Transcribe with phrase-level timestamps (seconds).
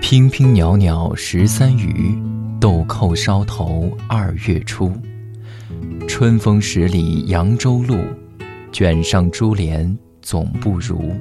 [0.00, 2.14] 娉娉袅袅十三余，
[2.60, 4.92] 豆蔻梢头二月初。
[6.06, 7.96] 春风十里扬州路，
[8.70, 11.14] 卷上珠帘总不如。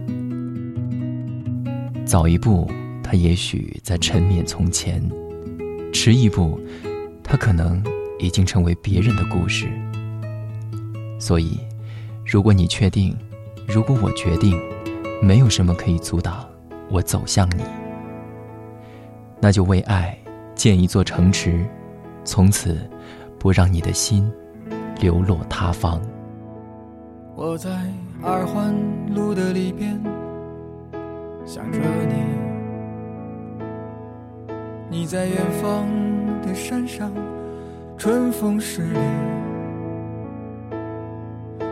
[2.06, 2.70] 早一步，
[3.02, 5.02] 他也许在沉湎从前；
[5.94, 6.60] 迟一步，
[7.24, 7.82] 他可能
[8.20, 9.70] 已经成为别人的故事。
[11.18, 11.58] 所以，
[12.26, 13.16] 如果你确定，
[13.74, 14.60] 如果我决定，
[15.22, 16.46] 没有什么可以阻挡
[16.90, 17.64] 我走向你。
[19.40, 20.18] 那就为爱
[20.54, 21.66] 建一座城池，
[22.26, 22.78] 从此
[23.40, 24.30] 不让你的心
[25.00, 26.02] 流落他方。
[27.34, 27.70] 我在
[28.22, 28.76] 二环
[29.16, 29.98] 路的里边
[31.46, 32.16] 想着你，
[34.90, 35.88] 你在远方
[36.42, 37.10] 的山上，
[37.98, 39.00] 春风十里。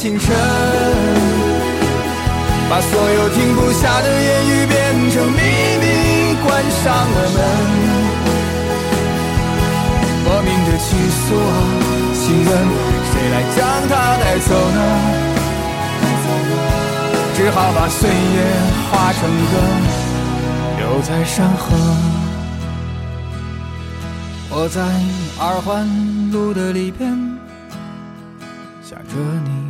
[0.00, 0.34] 清晨，
[2.70, 5.42] 把所有停不下的言语变成秘
[5.78, 7.38] 密，关上了门。
[10.24, 10.88] 莫名的情
[11.20, 11.52] 愫啊，
[12.14, 12.48] 请问
[13.10, 13.58] 谁来将
[13.90, 14.80] 它带走呢？
[17.36, 18.40] 只好把岁月
[18.90, 19.20] 化成
[19.50, 19.52] 歌，
[20.78, 21.76] 留在山河。
[24.48, 24.80] 我在
[25.38, 25.86] 二环
[26.32, 27.10] 路的里边
[28.82, 29.14] 想着
[29.44, 29.69] 你，